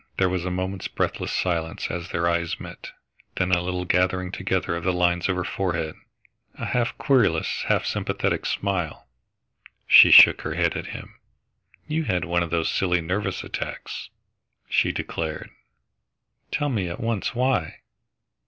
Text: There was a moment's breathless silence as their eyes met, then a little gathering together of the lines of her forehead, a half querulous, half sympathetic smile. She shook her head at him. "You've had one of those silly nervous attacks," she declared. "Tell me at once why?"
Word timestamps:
There 0.17 0.29
was 0.29 0.45
a 0.45 0.49
moment's 0.49 0.87
breathless 0.87 1.31
silence 1.31 1.91
as 1.91 2.09
their 2.09 2.27
eyes 2.27 2.59
met, 2.59 2.89
then 3.37 3.51
a 3.51 3.61
little 3.61 3.85
gathering 3.85 4.31
together 4.31 4.75
of 4.75 4.83
the 4.83 4.91
lines 4.91 5.29
of 5.29 5.35
her 5.35 5.43
forehead, 5.43 5.93
a 6.55 6.65
half 6.65 6.97
querulous, 6.97 7.65
half 7.67 7.85
sympathetic 7.85 8.47
smile. 8.47 9.05
She 9.85 10.09
shook 10.09 10.41
her 10.41 10.55
head 10.55 10.75
at 10.75 10.87
him. 10.87 11.19
"You've 11.87 12.07
had 12.07 12.25
one 12.25 12.41
of 12.41 12.49
those 12.49 12.71
silly 12.71 12.99
nervous 12.99 13.43
attacks," 13.43 14.09
she 14.67 14.91
declared. 14.91 15.51
"Tell 16.49 16.69
me 16.69 16.89
at 16.89 16.99
once 16.99 17.35
why?" 17.35 17.81